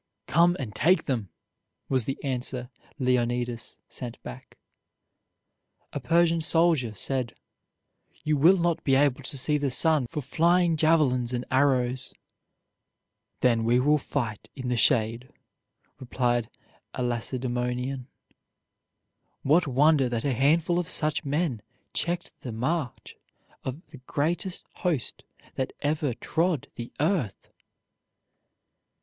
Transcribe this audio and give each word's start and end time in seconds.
"Come 0.25 0.57
and 0.59 0.73
take 0.73 1.05
them," 1.05 1.29
was 1.87 2.05
the 2.05 2.17
answer 2.23 2.71
Leonidas 2.97 3.77
sent 3.87 4.19
back. 4.23 4.57
A 5.93 5.99
Persian 5.99 6.41
soldier 6.41 6.95
said: 6.95 7.35
"You 8.23 8.35
will 8.35 8.57
not 8.57 8.83
be 8.83 8.95
able 8.95 9.21
to 9.21 9.37
see 9.37 9.59
the 9.59 9.69
sun 9.69 10.07
for 10.07 10.23
flying 10.23 10.75
javelins 10.75 11.33
and 11.33 11.45
arrows." 11.51 12.15
"Then 13.41 13.63
we 13.63 13.79
will 13.79 13.99
fight 13.99 14.49
in 14.55 14.69
the 14.69 14.75
shade," 14.75 15.31
replied 15.99 16.49
a 16.95 17.03
Lacedemonian. 17.03 18.07
What 19.43 19.67
wonder 19.67 20.09
that 20.09 20.25
a 20.25 20.33
handful 20.33 20.79
of 20.79 20.89
such 20.89 21.23
men 21.25 21.61
checked 21.93 22.31
the 22.41 22.51
march 22.51 23.15
of 23.63 23.85
the 23.91 23.97
greatest 23.97 24.65
host 24.77 25.23
that 25.53 25.73
ever 25.81 26.15
trod 26.15 26.69
the 26.73 26.91
earth! 26.99 27.49